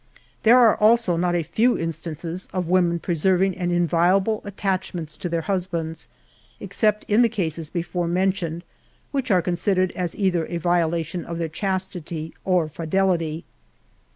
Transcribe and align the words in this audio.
There 0.41 0.57
are 0.57 0.75
also, 0.77 1.15
not 1.15 1.35
a 1.35 1.43
few 1.43 1.77
instances 1.77 2.47
of 2.51 2.67
women 2.67 2.97
preserving 2.97 3.55
an 3.57 3.69
inviolable 3.69 4.41
attachments 4.43 5.15
to 5.17 5.29
their 5.29 5.41
husbands, 5.43 6.07
except 6.59 7.05
in 7.07 7.21
the 7.21 7.29
cases 7.29 7.69
before 7.69 8.07
mentioned, 8.07 8.63
which 9.11 9.29
are 9.29 9.43
considered 9.43 9.91
as 9.91 10.15
either 10.15 10.47
a 10.47 10.57
violation 10.57 11.23
of 11.23 11.37
their 11.37 11.49
chastity 11.49 12.33
or 12.43 12.67
fidelity. 12.67 13.43